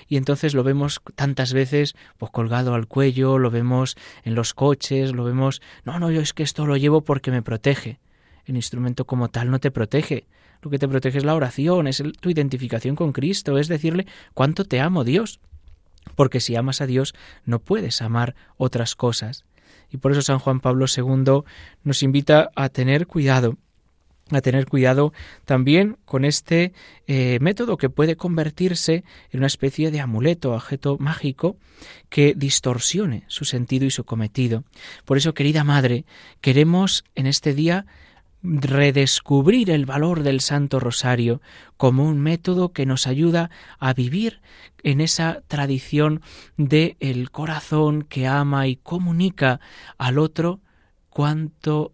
y 0.07 0.19
entonces 0.19 0.53
lo 0.53 0.63
vemos 0.65 1.01
tantas 1.15 1.55
veces 1.55 1.95
pues 2.19 2.31
colgado 2.31 2.75
al 2.75 2.87
cuello, 2.89 3.39
lo 3.39 3.51
vemos 3.51 3.97
en 4.25 4.35
los 4.35 4.53
coches, 4.53 5.13
lo 5.13 5.25
vemos, 5.25 5.63
no, 5.85 5.99
no, 5.99 6.11
yo 6.11 6.21
es 6.21 6.35
que 6.35 6.43
esto 6.43 6.67
lo 6.67 6.77
llevo 6.77 7.01
porque 7.05 7.31
me 7.31 7.41
protege. 7.41 8.01
El 8.45 8.57
instrumento 8.57 9.07
como 9.07 9.31
tal 9.31 9.51
no 9.51 9.61
te 9.61 9.71
protege. 9.71 10.27
Lo 10.61 10.71
que 10.71 10.79
te 10.79 10.89
protege 10.89 11.17
es 11.17 11.25
la 11.25 11.35
oración, 11.35 11.87
es 11.87 12.03
tu 12.21 12.29
identificación 12.29 12.95
con 12.95 13.13
Cristo, 13.13 13.57
es 13.57 13.69
decirle 13.69 14.07
cuánto 14.35 14.65
te 14.65 14.81
amo 14.81 15.05
Dios. 15.05 15.41
Porque 16.17 16.41
si 16.41 16.57
amas 16.57 16.83
a 16.83 16.87
Dios 16.87 17.15
no 17.47 17.61
puedes 17.61 18.03
amar 18.03 18.35
otras 18.59 18.95
cosas. 18.95 19.45
Y 19.91 19.99
por 19.99 20.13
eso 20.13 20.23
San 20.23 20.39
Juan 20.39 20.61
Pablo 20.61 20.87
II 20.95 21.43
nos 21.85 22.03
invita 22.03 22.51
a 22.55 22.69
tener 22.69 23.07
cuidado 23.07 23.57
a 24.37 24.41
tener 24.41 24.67
cuidado 24.67 25.13
también 25.45 25.97
con 26.05 26.25
este 26.25 26.73
eh, 27.07 27.39
método 27.41 27.77
que 27.77 27.91
puede 27.91 28.17
convertirse 28.17 29.05
en 29.31 29.41
una 29.41 29.47
especie 29.47 29.91
de 29.91 30.01
amuleto, 30.01 30.53
objeto 30.53 30.99
mágico 30.99 31.57
que 32.09 32.35
distorsione 32.37 33.25
su 33.27 33.45
sentido 33.45 33.87
y 33.87 33.91
su 33.91 34.05
cometido. 34.05 34.65
Por 35.05 35.17
eso, 35.17 35.35
querida 35.35 35.65
Madre, 35.65 36.05
queremos 36.41 37.05
en 37.15 37.27
este 37.27 37.55
día 37.55 37.87
redescubrir 38.43 39.71
el 39.71 39.87
valor 39.87 40.23
del 40.23 40.41
Santo 40.41 40.81
Rosario 40.81 41.41
como 41.77 42.05
un 42.05 42.19
método 42.21 42.73
que 42.73 42.87
nos 42.87 43.07
ayuda 43.07 43.51
a 43.79 43.93
vivir 43.93 44.41
en 44.83 45.01
esa 45.01 45.43
tradición 45.47 46.23
de 46.57 46.97
el 47.01 47.31
corazón 47.31 48.03
que 48.03 48.27
ama 48.27 48.67
y 48.67 48.77
comunica 48.77 49.61
al 49.99 50.19
otro 50.19 50.61
cuánto 51.11 51.93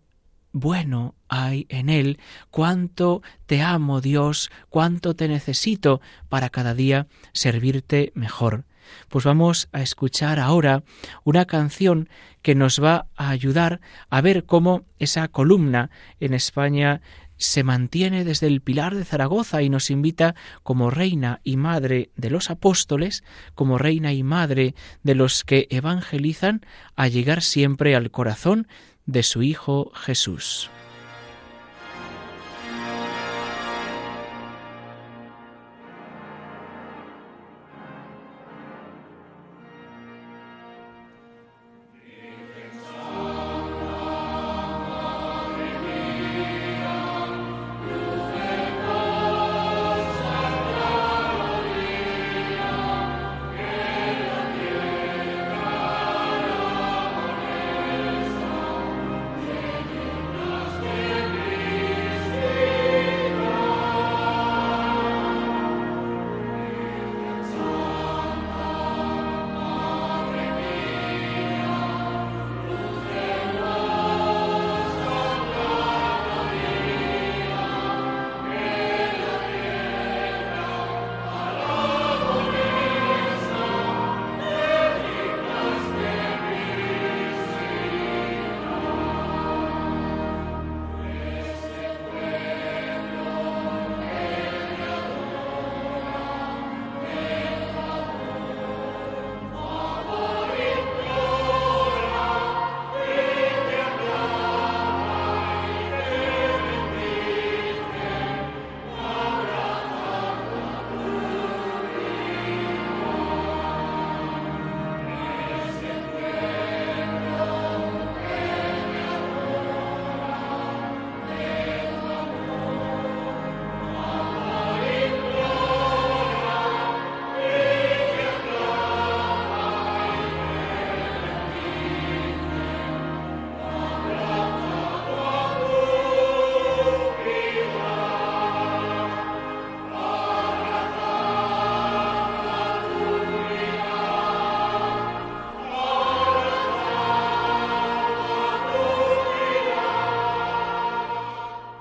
bueno 0.53 1.15
hay 1.29 1.67
en 1.69 1.89
Él, 1.89 2.19
cuánto 2.51 3.23
te 3.47 3.63
amo 3.63 4.01
Dios, 4.01 4.51
cuánto 4.71 5.15
te 5.15 5.29
necesito 5.29 6.01
para 6.29 6.49
cada 6.49 6.75
día 6.75 7.09
servirte 7.33 8.13
mejor. 8.15 8.65
Pues 9.09 9.25
vamos 9.25 9.69
a 9.73 9.83
escuchar 9.83 10.39
ahora 10.39 10.83
una 11.25 11.45
canción 11.45 12.09
que 12.43 12.55
nos 12.55 12.83
va 12.83 13.07
a 13.17 13.31
ayudar 13.31 13.81
a 14.11 14.21
ver 14.21 14.45
cómo 14.45 14.85
esa 14.99 15.29
columna 15.29 15.91
en 16.21 16.35
España 16.35 17.01
se 17.39 17.65
mantiene 17.65 18.25
desde 18.25 18.47
el 18.47 18.61
pilar 18.61 18.95
de 18.95 19.05
Zaragoza 19.05 19.63
y 19.63 19.69
nos 19.69 19.91
invita 19.91 20.35
como 20.63 20.91
reina 20.91 21.41
y 21.45 21.57
madre 21.57 22.11
de 22.17 22.31
los 22.31 22.51
apóstoles, 22.51 23.25
como 23.55 23.79
reina 23.79 24.13
y 24.13 24.23
madre 24.23 24.75
de 25.03 25.15
los 25.15 25.45
que 25.45 25.67
evangelizan, 25.71 26.65
a 26.95 27.09
llegar 27.09 27.43
siempre 27.43 27.95
al 27.95 28.11
corazón 28.11 28.69
de 29.05 29.23
su 29.23 29.43
Hijo 29.43 29.93
Jesús. 29.95 30.71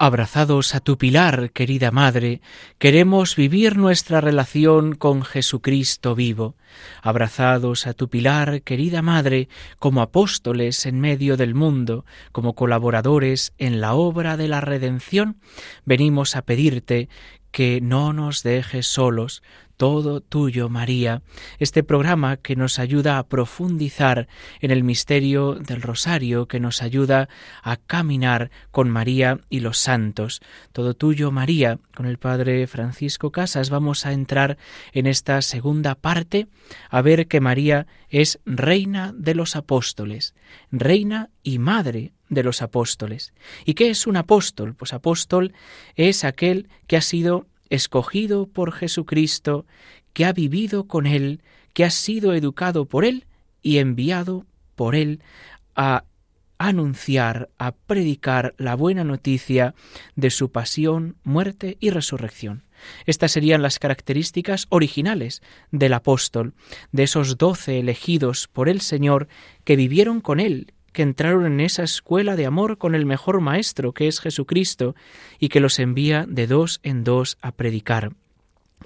Abrazados 0.06 0.76
a 0.76 0.82
tu 0.82 1.00
pilar, 1.00 1.50
querida 1.50 1.90
Madre, 1.90 2.40
queremos 2.78 3.36
vivir 3.36 3.76
nuestra 3.76 4.22
relación 4.22 4.94
con 4.94 5.24
Jesucristo 5.24 6.14
vivo. 6.14 6.56
Abrazados 7.02 7.88
a 7.88 7.96
tu 7.96 8.08
pilar, 8.08 8.62
querida 8.62 9.02
Madre, 9.02 9.50
como 9.80 10.04
apóstoles 10.04 10.86
en 10.86 11.00
medio 11.00 11.38
del 11.38 11.56
mundo, 11.56 12.06
como 12.32 12.54
colaboradores 12.54 13.54
en 13.58 13.82
la 13.82 13.96
obra 13.96 14.38
de 14.38 14.48
la 14.48 14.62
redención, 14.62 15.38
venimos 15.86 16.36
a 16.36 16.44
pedirte 16.44 17.10
que 17.50 17.82
no 17.82 18.14
nos 18.14 18.44
dejes 18.44 18.86
solos, 18.86 19.42
todo 19.78 20.22
tuyo, 20.22 20.70
María, 20.70 21.22
este 21.60 21.84
programa 21.84 22.38
que 22.38 22.56
nos 22.56 22.80
ayuda 22.80 23.18
a 23.18 23.28
profundizar 23.28 24.28
en 24.62 24.72
el 24.72 24.84
misterio 24.84 25.56
del 25.56 25.82
rosario, 25.82 26.48
que 26.48 26.60
nos 26.60 26.82
ayuda 26.82 27.30
a 27.62 27.78
caminar 27.78 28.52
con 28.72 28.90
María 28.90 29.40
y 29.50 29.60
los 29.60 29.78
santos. 29.78 30.42
Todo 30.72 30.94
tuyo, 30.94 31.32
María, 31.32 31.80
con 31.96 32.06
el 32.06 32.18
Padre 32.18 32.68
Francisco 32.68 33.32
Casas 33.32 33.70
vamos 33.70 34.06
a 34.06 34.14
entrar 34.14 34.58
en 34.94 35.08
esta 35.08 35.42
segunda 35.42 35.96
parte 35.96 36.48
a 36.90 37.02
ver 37.02 37.28
que 37.28 37.42
María 37.42 37.88
es 38.10 38.40
reina 38.46 39.14
de 39.16 39.36
los 39.36 39.56
apóstoles, 39.56 40.36
reina 40.72 41.30
y 41.44 41.60
madre 41.60 42.14
de 42.30 42.44
los 42.44 42.62
apóstoles. 42.62 43.34
¿Y 43.66 43.74
qué 43.74 43.90
es 43.90 44.08
un 44.08 44.18
apóstol? 44.18 44.76
Pues 44.76 44.94
apóstol 44.94 45.54
es 45.96 46.24
aquel 46.24 46.70
que 46.88 46.98
ha 46.98 47.02
sido 47.02 47.48
escogido 47.70 48.48
por 48.48 48.72
Jesucristo, 48.72 49.66
que 50.14 50.26
ha 50.26 50.34
vivido 50.34 50.88
con 50.88 51.06
Él, 51.06 51.42
que 51.74 51.84
ha 51.84 51.90
sido 51.90 52.34
educado 52.34 52.86
por 52.86 53.06
Él 53.06 53.26
y 53.62 53.78
enviado 53.78 54.46
por 54.76 54.96
Él 54.96 55.22
a 55.76 56.06
anunciar, 56.58 57.50
a 57.58 57.74
predicar 57.74 58.56
la 58.58 58.76
buena 58.76 59.04
noticia 59.04 59.76
de 60.16 60.30
su 60.30 60.52
pasión, 60.52 61.18
muerte 61.24 61.78
y 61.80 61.90
resurrección. 61.90 62.64
Estas 63.06 63.32
serían 63.32 63.62
las 63.62 63.80
características 63.80 64.68
originales 64.70 65.42
del 65.72 65.94
apóstol, 65.94 66.54
de 66.92 67.04
esos 67.04 67.38
doce 67.38 67.80
elegidos 67.80 68.48
por 68.48 68.70
el 68.70 68.82
Señor 68.82 69.28
que 69.64 69.76
vivieron 69.76 70.22
con 70.22 70.40
él, 70.40 70.74
que 70.96 71.04
entraron 71.04 71.46
en 71.46 71.60
esa 71.60 71.84
escuela 71.84 72.36
de 72.36 72.46
amor 72.46 72.80
con 72.80 72.96
el 72.96 73.06
mejor 73.06 73.42
maestro, 73.42 73.94
que 73.94 74.08
es 74.08 74.22
Jesucristo, 74.22 74.96
y 75.38 75.50
que 75.50 75.60
los 75.60 75.78
envía 75.78 76.26
de 76.28 76.48
dos 76.48 76.80
en 76.84 77.04
dos 77.04 77.38
a 77.42 77.52
predicar. 77.52 78.14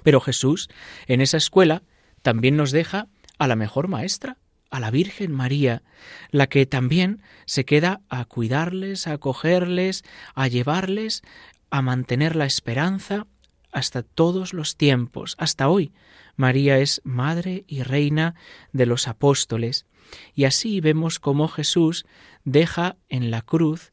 Pero 0.02 0.20
Jesús, 0.20 0.68
en 1.06 1.20
esa 1.20 1.36
escuela, 1.36 1.82
también 2.20 2.56
nos 2.56 2.72
deja 2.72 3.06
a 3.38 3.46
la 3.46 3.54
mejor 3.54 3.86
maestra, 3.86 4.38
a 4.70 4.80
la 4.80 4.90
Virgen 4.90 5.32
María, 5.32 5.82
la 6.30 6.48
que 6.48 6.66
también 6.66 7.22
se 7.46 7.64
queda 7.64 8.00
a 8.08 8.24
cuidarles, 8.24 9.06
a 9.06 9.12
acogerles, 9.12 10.02
a 10.34 10.48
llevarles, 10.48 11.22
a 11.70 11.80
mantener 11.80 12.34
la 12.34 12.44
esperanza 12.44 13.28
hasta 13.72 14.02
todos 14.02 14.52
los 14.52 14.76
tiempos, 14.76 15.34
hasta 15.38 15.68
hoy. 15.68 15.92
María 16.36 16.78
es 16.78 17.00
madre 17.04 17.64
y 17.66 17.82
reina 17.82 18.34
de 18.72 18.86
los 18.86 19.08
apóstoles. 19.08 19.86
Y 20.34 20.44
así 20.44 20.80
vemos 20.80 21.18
cómo 21.18 21.48
Jesús 21.48 22.06
deja 22.44 22.96
en 23.08 23.30
la 23.30 23.42
cruz, 23.42 23.92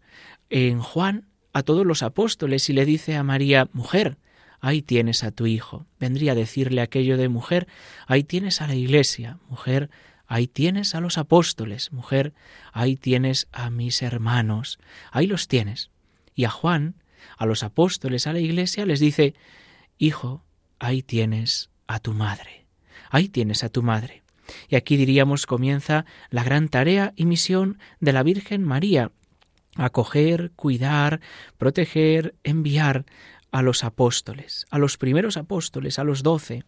en 0.50 0.79
Juan, 0.79 1.27
a 1.53 1.63
todos 1.63 1.86
los 1.86 2.03
apóstoles 2.03 2.69
y 2.69 2.74
le 2.74 2.86
dice 2.86 3.15
a 3.15 3.24
María, 3.24 3.67
mujer, 3.74 4.17
ahí 4.60 4.81
tienes 4.81 5.24
a 5.24 5.31
tu 5.31 5.46
hijo. 5.46 5.86
Vendría 6.00 6.34
a 6.34 6.36
decirle 6.36 6.81
aquello 6.81 7.17
de 7.17 7.29
mujer, 7.29 7.67
ahí 8.05 8.24
tienes 8.24 8.62
a 8.62 8.67
la 8.67 8.75
iglesia, 8.75 9.39
mujer, 9.50 9.89
ahí 10.27 10.48
tienes 10.48 10.96
a 10.96 11.01
los 11.01 11.17
apóstoles, 11.17 11.91
mujer, 11.91 12.34
ahí 12.74 12.96
tienes 12.96 13.48
a 13.51 13.69
mis 13.69 14.01
hermanos, 14.01 14.79
ahí 15.12 15.27
los 15.27 15.48
tienes. 15.48 15.89
Y 16.36 16.46
a 16.46 16.50
Juan, 16.50 16.96
a 17.38 17.46
los 17.46 17.63
apóstoles, 17.63 18.27
a 18.27 18.34
la 18.34 18.39
iglesia, 18.39 18.86
les 18.86 19.00
dice, 19.00 19.34
Hijo, 19.98 20.44
ahí 20.80 21.01
tienes 21.01 21.70
a 21.88 22.00
tu 22.00 22.13
madre, 22.13 22.66
ahí 23.10 23.30
tienes 23.30 23.63
a 23.63 23.70
tu 23.70 23.82
madre. 23.84 24.24
Y 24.70 24.75
aquí 24.75 24.96
diríamos 24.96 25.46
comienza 25.46 26.06
la 26.30 26.44
gran 26.44 26.70
tarea 26.70 27.13
y 27.16 27.25
misión 27.25 27.80
de 28.00 28.13
la 28.13 28.24
Virgen 28.24 28.63
María, 28.63 29.12
acoger, 29.75 30.51
cuidar, 30.56 31.20
proteger, 31.58 32.36
enviar 32.44 33.06
a 33.57 33.63
los 33.63 33.83
apóstoles, 33.83 34.67
a 34.69 34.77
los 34.77 34.97
primeros 34.97 35.35
apóstoles, 35.35 35.97
a 35.97 36.03
los 36.03 36.21
doce. 36.21 36.63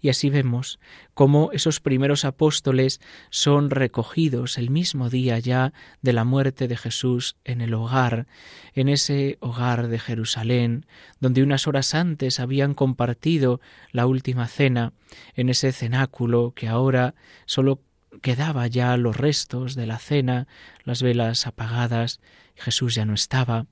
Y 0.00 0.08
así 0.08 0.30
vemos 0.30 0.80
cómo 1.12 1.50
esos 1.52 1.80
primeros 1.80 2.24
apóstoles 2.24 3.02
son 3.28 3.68
recogidos 3.68 4.56
el 4.56 4.70
mismo 4.70 5.10
día 5.10 5.38
ya 5.38 5.74
de 6.00 6.14
la 6.14 6.24
muerte 6.24 6.66
de 6.66 6.78
Jesús 6.78 7.36
en 7.44 7.60
el 7.60 7.74
hogar, 7.74 8.26
en 8.72 8.88
ese 8.88 9.36
hogar 9.40 9.88
de 9.88 9.98
Jerusalén, 9.98 10.86
donde 11.20 11.42
unas 11.42 11.66
horas 11.66 11.94
antes 11.94 12.40
habían 12.40 12.72
compartido 12.72 13.60
la 13.92 14.06
última 14.06 14.48
cena, 14.48 14.94
en 15.34 15.50
ese 15.50 15.72
cenáculo 15.72 16.54
que 16.56 16.68
ahora 16.68 17.14
solo 17.44 17.82
quedaba 18.22 18.66
ya 18.66 18.96
los 18.96 19.14
restos 19.14 19.74
de 19.74 19.84
la 19.84 19.98
cena, 19.98 20.48
las 20.84 21.02
velas 21.02 21.46
apagadas, 21.46 22.18
Jesús 22.54 22.94
ya 22.94 23.04
no 23.04 23.12
estaba, 23.12 23.66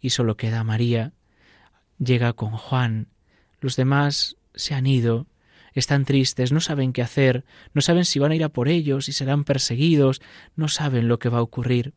y 0.00 0.08
solo 0.08 0.38
queda 0.38 0.64
María, 0.64 1.12
llega 1.98 2.32
con 2.32 2.50
Juan. 2.50 3.08
Los 3.60 3.76
demás 3.76 4.36
se 4.54 4.74
han 4.74 4.86
ido, 4.86 5.26
están 5.72 6.04
tristes, 6.04 6.52
no 6.52 6.60
saben 6.60 6.92
qué 6.92 7.02
hacer, 7.02 7.44
no 7.72 7.80
saben 7.80 8.04
si 8.04 8.18
van 8.18 8.32
a 8.32 8.36
ir 8.36 8.44
a 8.44 8.48
por 8.48 8.68
ellos, 8.68 9.06
si 9.06 9.12
serán 9.12 9.44
perseguidos, 9.44 10.22
no 10.56 10.68
saben 10.68 11.08
lo 11.08 11.18
que 11.18 11.28
va 11.28 11.38
a 11.38 11.42
ocurrir. 11.42 11.94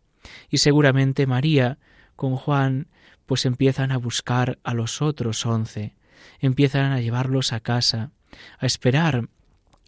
Y 0.49 0.57
seguramente 0.57 1.27
María, 1.27 1.77
con 2.15 2.35
Juan, 2.35 2.87
pues 3.25 3.45
empiezan 3.45 3.91
a 3.91 3.97
buscar 3.97 4.57
a 4.63 4.73
los 4.73 5.01
otros 5.01 5.45
once, 5.45 5.95
empiezan 6.39 6.91
a 6.91 7.01
llevarlos 7.01 7.53
a 7.53 7.59
casa, 7.59 8.11
a 8.59 8.65
esperar 8.65 9.29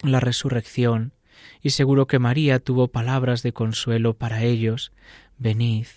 la 0.04 0.20
resurrección, 0.20 1.14
y 1.62 1.72
seguro 1.72 2.08
que 2.08 2.20
María 2.20 2.60
tuvo 2.60 2.90
palabras 2.90 3.44
de 3.44 3.54
consuelo 3.54 4.18
para 4.18 4.44
ellos. 4.44 4.92
Venid, 5.38 5.88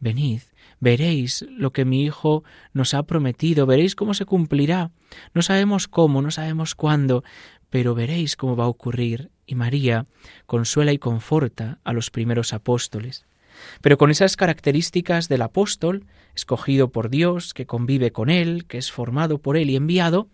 venid, 0.00 0.42
veréis 0.84 1.44
lo 1.48 1.72
que 1.72 1.84
mi 1.84 2.04
Hijo 2.04 2.44
nos 2.74 2.94
ha 2.94 3.02
prometido, 3.02 3.66
veréis 3.66 3.96
cómo 3.96 4.14
se 4.14 4.26
cumplirá. 4.26 4.92
No 5.32 5.42
sabemos 5.42 5.88
cómo, 5.88 6.22
no 6.22 6.30
sabemos 6.30 6.74
cuándo, 6.76 7.24
pero 7.70 7.94
veréis 7.94 8.36
cómo 8.36 8.54
va 8.54 8.64
a 8.64 8.68
ocurrir. 8.68 9.30
Y 9.46 9.56
María 9.56 10.06
consuela 10.46 10.92
y 10.92 10.98
conforta 10.98 11.78
a 11.84 11.92
los 11.92 12.10
primeros 12.10 12.52
apóstoles. 12.52 13.24
Pero 13.80 13.98
con 13.98 14.10
esas 14.10 14.36
características 14.36 15.28
del 15.28 15.42
apóstol, 15.42 16.06
escogido 16.34 16.90
por 16.90 17.08
Dios, 17.08 17.54
que 17.54 17.66
convive 17.66 18.12
con 18.12 18.28
Él, 18.28 18.66
que 18.66 18.78
es 18.78 18.92
formado 18.92 19.38
por 19.38 19.56
Él 19.56 19.70
y 19.70 19.76
enviado, 19.76 20.28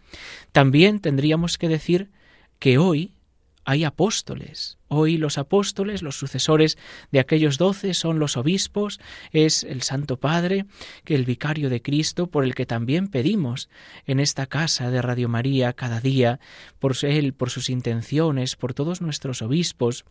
también 0.53 1.01
tendríamos 1.01 1.59
que 1.59 1.69
decir 1.69 2.11
que 2.59 2.79
hoy 2.79 3.15
hay 3.65 3.85
apóstoles. 3.85 4.80
Hoy 4.93 5.19
los 5.19 5.39
apóstoles, 5.39 6.03
los 6.03 6.19
sucesores 6.19 6.77
de 7.13 7.21
aquellos 7.21 7.59
doce, 7.59 7.95
son 7.95 8.19
los 8.19 8.37
obispos, 8.37 8.99
es 9.31 9.63
el 9.63 9.83
Santo 9.83 10.17
Padre, 10.17 10.67
que 11.05 11.15
el 11.15 11.25
vicario 11.25 11.71
de 11.71 11.81
Cristo, 11.81 12.27
por 12.27 12.43
el 12.43 12.57
que 12.57 12.67
también 12.67 13.07
pedimos 13.07 13.69
en 14.09 14.19
esta 14.19 14.47
casa 14.47 14.91
de 14.91 15.01
Radio 15.01 15.29
María 15.29 15.75
cada 15.75 16.01
día, 16.01 16.41
por 16.81 16.97
él, 17.03 17.35
por 17.35 17.51
sus 17.51 17.71
intenciones, 17.71 18.57
por 18.57 18.75
todos 18.75 19.01
nuestros 19.01 19.43
obispos, 19.43 20.05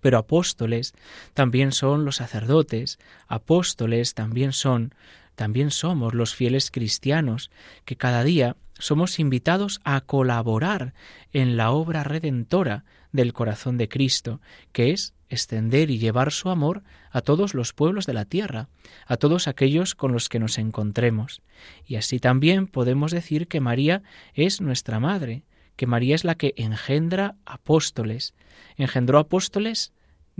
pero 0.00 0.18
apóstoles 0.18 0.92
también 1.32 1.70
son 1.70 2.04
los 2.04 2.16
sacerdotes, 2.16 2.98
apóstoles 3.28 4.14
también 4.14 4.52
son, 4.52 4.92
también 5.36 5.70
somos 5.70 6.14
los 6.14 6.34
fieles 6.34 6.72
cristianos, 6.72 7.52
que 7.84 7.94
cada 7.94 8.24
día 8.24 8.56
somos 8.76 9.20
invitados 9.20 9.80
a 9.84 10.00
colaborar 10.00 10.94
en 11.32 11.56
la 11.56 11.70
obra 11.70 12.02
redentora 12.02 12.84
del 13.12 13.32
corazón 13.32 13.78
de 13.78 13.88
Cristo, 13.88 14.40
que 14.72 14.90
es 14.90 15.14
extender 15.28 15.90
y 15.90 15.98
llevar 15.98 16.32
su 16.32 16.50
amor 16.50 16.82
a 17.10 17.20
todos 17.20 17.54
los 17.54 17.72
pueblos 17.72 18.06
de 18.06 18.12
la 18.12 18.24
tierra, 18.24 18.68
a 19.06 19.16
todos 19.16 19.48
aquellos 19.48 19.94
con 19.94 20.12
los 20.12 20.28
que 20.28 20.40
nos 20.40 20.58
encontremos. 20.58 21.42
Y 21.86 21.96
así 21.96 22.18
también 22.18 22.66
podemos 22.66 23.12
decir 23.12 23.46
que 23.46 23.60
María 23.60 24.02
es 24.34 24.60
nuestra 24.60 25.00
madre, 25.00 25.44
que 25.76 25.86
María 25.86 26.14
es 26.14 26.24
la 26.24 26.34
que 26.34 26.52
engendra 26.56 27.36
apóstoles. 27.46 28.34
Engendró 28.76 29.18
apóstoles 29.18 29.92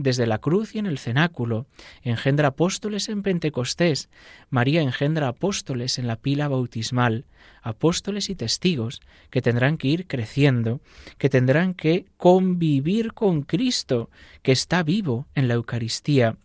desde 0.03 0.27
la 0.27 0.39
cruz 0.39 0.75
y 0.75 0.79
en 0.79 0.87
el 0.87 0.99
cenáculo, 0.99 1.67
engendra 2.03 2.49
apóstoles 2.49 3.09
en 3.09 3.23
Pentecostés, 3.23 4.09
María 4.49 4.83
engendra 4.83 5.29
apóstoles 5.29 5.99
en 5.99 6.07
la 6.07 6.17
pila 6.17 6.49
bautismal, 6.49 7.25
apóstoles 7.63 8.31
y 8.31 8.35
testigos 8.35 9.01
que 9.31 9.43
tendrán 9.43 9.77
que 9.77 9.89
ir 9.89 10.07
creciendo, 10.07 10.81
que 11.19 11.29
tendrán 11.29 11.75
que 11.75 12.07
convivir 12.17 13.13
con 13.13 13.43
Cristo, 13.43 14.11
que 14.43 14.53
está 14.53 14.83
vivo 14.83 15.27
en 15.35 15.49
la 15.49 15.55
Eucaristía 15.55 16.37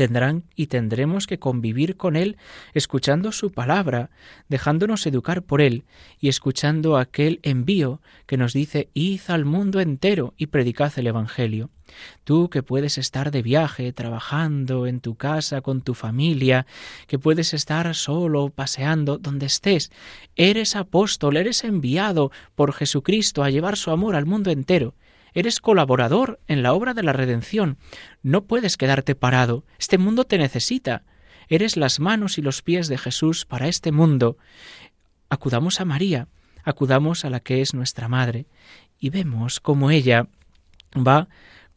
tendrán 0.00 0.44
y 0.56 0.68
tendremos 0.68 1.26
que 1.26 1.38
convivir 1.38 1.98
con 1.98 2.16
Él, 2.16 2.38
escuchando 2.72 3.32
su 3.32 3.52
palabra, 3.52 4.08
dejándonos 4.48 5.06
educar 5.06 5.42
por 5.42 5.60
Él 5.60 5.84
y 6.18 6.30
escuchando 6.30 6.96
aquel 6.96 7.38
envío 7.42 8.00
que 8.24 8.38
nos 8.38 8.54
dice 8.54 8.88
Id 8.94 9.20
al 9.28 9.44
mundo 9.44 9.78
entero 9.78 10.32
y 10.38 10.46
predicad 10.46 10.90
el 10.96 11.08
Evangelio. 11.08 11.68
Tú 12.24 12.48
que 12.48 12.62
puedes 12.62 12.96
estar 12.96 13.30
de 13.30 13.42
viaje, 13.42 13.92
trabajando 13.92 14.86
en 14.86 15.00
tu 15.00 15.16
casa, 15.16 15.60
con 15.60 15.82
tu 15.82 15.92
familia, 15.92 16.64
que 17.06 17.18
puedes 17.18 17.52
estar 17.52 17.94
solo, 17.94 18.48
paseando, 18.48 19.18
donde 19.18 19.44
estés, 19.44 19.92
eres 20.34 20.76
apóstol, 20.76 21.36
eres 21.36 21.62
enviado 21.62 22.32
por 22.54 22.72
Jesucristo 22.72 23.42
a 23.42 23.50
llevar 23.50 23.76
su 23.76 23.90
amor 23.90 24.16
al 24.16 24.24
mundo 24.24 24.50
entero. 24.50 24.94
Eres 25.34 25.60
colaborador 25.60 26.40
en 26.46 26.62
la 26.62 26.72
obra 26.72 26.94
de 26.94 27.02
la 27.02 27.12
redención. 27.12 27.78
No 28.22 28.44
puedes 28.44 28.76
quedarte 28.76 29.14
parado. 29.14 29.64
Este 29.78 29.98
mundo 29.98 30.24
te 30.24 30.38
necesita. 30.38 31.04
Eres 31.48 31.76
las 31.76 32.00
manos 32.00 32.38
y 32.38 32.42
los 32.42 32.62
pies 32.62 32.88
de 32.88 32.98
Jesús 32.98 33.44
para 33.44 33.68
este 33.68 33.92
mundo. 33.92 34.38
Acudamos 35.28 35.80
a 35.80 35.84
María, 35.84 36.28
acudamos 36.64 37.24
a 37.24 37.30
la 37.30 37.40
que 37.40 37.60
es 37.60 37.74
nuestra 37.74 38.08
Madre, 38.08 38.46
y 38.98 39.10
vemos 39.10 39.60
cómo 39.60 39.90
ella 39.90 40.28
va 40.94 41.28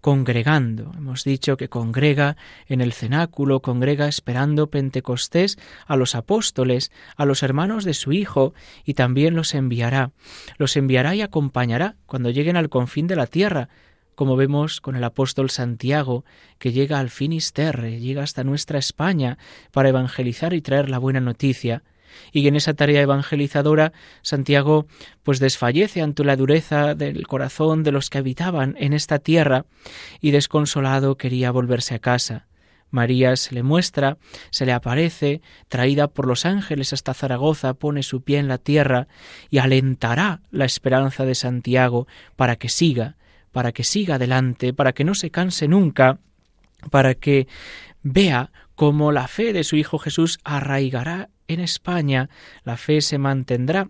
congregando. 0.03 0.91
Hemos 0.97 1.23
dicho 1.23 1.55
que 1.55 1.69
congrega 1.69 2.35
en 2.67 2.81
el 2.81 2.91
cenáculo, 2.91 3.61
congrega 3.61 4.09
esperando 4.09 4.67
Pentecostés 4.67 5.57
a 5.87 5.95
los 5.95 6.13
apóstoles, 6.13 6.91
a 7.15 7.23
los 7.23 7.41
hermanos 7.41 7.85
de 7.85 7.93
su 7.93 8.11
Hijo, 8.11 8.53
y 8.83 8.95
también 8.95 9.33
los 9.33 9.53
enviará. 9.53 10.11
Los 10.57 10.75
enviará 10.75 11.15
y 11.15 11.21
acompañará 11.21 11.95
cuando 12.05 12.31
lleguen 12.31 12.57
al 12.57 12.67
confín 12.67 13.07
de 13.07 13.15
la 13.15 13.27
tierra, 13.27 13.69
como 14.13 14.35
vemos 14.35 14.81
con 14.81 14.97
el 14.97 15.05
apóstol 15.05 15.49
Santiago, 15.49 16.25
que 16.59 16.73
llega 16.73 16.99
al 16.99 17.09
Finisterre, 17.09 18.01
llega 18.01 18.23
hasta 18.23 18.43
nuestra 18.43 18.79
España 18.79 19.37
para 19.71 19.87
evangelizar 19.87 20.53
y 20.53 20.61
traer 20.61 20.89
la 20.89 20.97
buena 20.97 21.21
noticia 21.21 21.81
y 22.31 22.47
en 22.47 22.55
esa 22.55 22.73
tarea 22.73 23.01
evangelizadora 23.01 23.93
Santiago 24.21 24.85
pues 25.23 25.39
desfallece 25.39 26.01
ante 26.01 26.23
la 26.23 26.35
dureza 26.35 26.95
del 26.95 27.27
corazón 27.27 27.83
de 27.83 27.91
los 27.91 28.09
que 28.09 28.17
habitaban 28.17 28.75
en 28.77 28.93
esta 28.93 29.19
tierra 29.19 29.65
y 30.21 30.31
desconsolado 30.31 31.17
quería 31.17 31.51
volverse 31.51 31.95
a 31.95 31.99
casa. 31.99 32.47
María 32.93 33.35
se 33.35 33.55
le 33.55 33.63
muestra, 33.63 34.17
se 34.51 34.67
le 34.67 34.71
aparece, 34.71 35.41
traída 35.67 36.07
por 36.09 36.27
los 36.27 36.45
ángeles 36.45 36.93
hasta 36.93 37.15
Zaragoza, 37.15 37.73
pone 37.73 38.03
su 38.03 38.21
pie 38.21 38.37
en 38.37 38.47
la 38.47 38.59
tierra 38.59 39.07
y 39.49 39.57
alentará 39.57 40.41
la 40.51 40.65
esperanza 40.65 41.25
de 41.25 41.33
Santiago 41.33 42.07
para 42.35 42.55
que 42.55 42.69
siga, 42.69 43.15
para 43.51 43.71
que 43.71 43.83
siga 43.83 44.15
adelante, 44.15 44.73
para 44.73 44.93
que 44.93 45.03
no 45.03 45.15
se 45.15 45.31
canse 45.31 45.67
nunca, 45.67 46.19
para 46.91 47.15
que 47.15 47.47
vea 48.03 48.51
cómo 48.75 49.11
la 49.11 49.27
fe 49.27 49.53
de 49.53 49.63
su 49.63 49.75
Hijo 49.75 49.99
Jesús 49.99 50.39
arraigará 50.43 51.29
en 51.47 51.59
España, 51.59 52.29
la 52.63 52.77
fe 52.77 53.01
se 53.01 53.17
mantendrá 53.17 53.89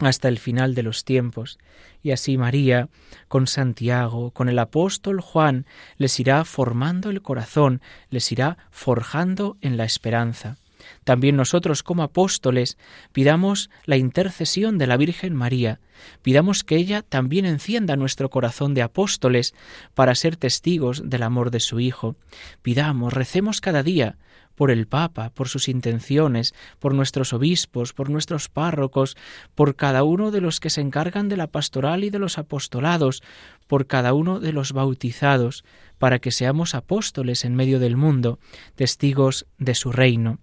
hasta 0.00 0.28
el 0.28 0.38
final 0.38 0.74
de 0.74 0.82
los 0.82 1.04
tiempos. 1.04 1.58
Y 2.02 2.10
así 2.10 2.36
María, 2.36 2.88
con 3.28 3.46
Santiago, 3.46 4.30
con 4.32 4.48
el 4.48 4.58
apóstol 4.58 5.20
Juan, 5.20 5.66
les 5.96 6.18
irá 6.20 6.44
formando 6.44 7.10
el 7.10 7.22
corazón, 7.22 7.80
les 8.10 8.30
irá 8.32 8.58
forjando 8.70 9.56
en 9.60 9.76
la 9.76 9.84
esperanza. 9.84 10.56
También 11.04 11.36
nosotros 11.36 11.82
como 11.82 12.02
apóstoles 12.02 12.78
pidamos 13.12 13.70
la 13.84 13.96
intercesión 13.96 14.78
de 14.78 14.86
la 14.86 14.96
Virgen 14.96 15.34
María, 15.34 15.80
pidamos 16.22 16.64
que 16.64 16.76
ella 16.76 17.02
también 17.02 17.46
encienda 17.46 17.96
nuestro 17.96 18.30
corazón 18.30 18.74
de 18.74 18.82
apóstoles 18.82 19.54
para 19.94 20.14
ser 20.14 20.36
testigos 20.36 21.08
del 21.08 21.22
amor 21.22 21.50
de 21.50 21.60
su 21.60 21.80
Hijo. 21.80 22.16
Pidamos, 22.62 23.12
recemos 23.12 23.60
cada 23.60 23.82
día 23.82 24.16
por 24.54 24.70
el 24.70 24.86
Papa, 24.86 25.30
por 25.30 25.48
sus 25.48 25.68
intenciones, 25.68 26.54
por 26.78 26.94
nuestros 26.94 27.32
obispos, 27.32 27.92
por 27.92 28.10
nuestros 28.10 28.48
párrocos, 28.48 29.16
por 29.54 29.76
cada 29.76 30.04
uno 30.04 30.30
de 30.30 30.40
los 30.40 30.60
que 30.60 30.70
se 30.70 30.80
encargan 30.80 31.28
de 31.28 31.36
la 31.36 31.48
pastoral 31.48 32.04
y 32.04 32.10
de 32.10 32.18
los 32.18 32.38
apostolados, 32.38 33.22
por 33.66 33.86
cada 33.86 34.14
uno 34.14 34.40
de 34.40 34.52
los 34.52 34.72
bautizados, 34.72 35.64
para 35.98 36.18
que 36.18 36.30
seamos 36.30 36.74
apóstoles 36.74 37.44
en 37.44 37.54
medio 37.54 37.78
del 37.78 37.96
mundo, 37.96 38.38
testigos 38.76 39.46
de 39.58 39.74
su 39.74 39.92
reino 39.92 40.38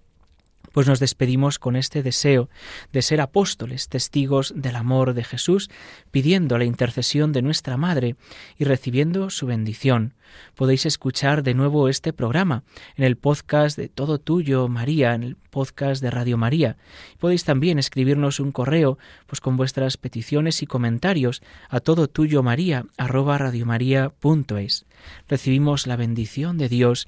pues 0.71 0.88
nos 0.88 0.99
despedimos 0.99 1.60
con 1.60 1.75
este 1.75 2.03
deseo 2.03 2.49
de 2.91 3.01
ser 3.01 3.21
apóstoles, 3.21 3.89
testigos 3.89 4.53
del 4.55 4.75
amor 4.75 5.13
de 5.13 5.23
Jesús, 5.23 5.69
pidiendo 6.12 6.57
la 6.57 6.65
intercesión 6.65 7.31
de 7.34 7.41
nuestra 7.41 7.77
Madre 7.77 8.15
y 8.57 8.65
recibiendo 8.65 9.29
su 9.29 9.45
bendición. 9.45 10.13
Podéis 10.55 10.86
escuchar 10.86 11.43
de 11.43 11.53
nuevo 11.53 11.89
este 11.89 12.13
programa 12.13 12.63
en 12.95 13.03
el 13.03 13.17
podcast 13.17 13.77
de 13.77 13.89
Todo 13.89 14.17
Tuyo, 14.17 14.67
María, 14.67 15.13
en 15.13 15.23
el 15.23 15.36
podcast 15.36 16.01
de 16.01 16.10
Radio 16.10 16.38
María. 16.38 16.77
Podéis 17.19 17.43
también 17.43 17.77
escribirnos 17.77 18.39
un 18.39 18.51
correo 18.51 18.97
pues 19.27 19.41
con 19.41 19.57
vuestras 19.57 19.97
peticiones 19.97 20.62
y 20.62 20.67
comentarios 20.67 21.41
a 21.69 21.79
todo 21.79 22.07
tuyo 22.07 22.41
María 22.41 22.86
arroba 22.97 23.38
radiomaria.es. 23.38 24.86
Recibimos 25.27 25.88
la 25.88 25.95
bendición 25.95 26.57
de 26.57 26.69
Dios 26.69 27.07